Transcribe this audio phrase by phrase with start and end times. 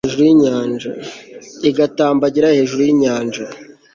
[1.69, 3.43] igatambagira hejuru y'inyanja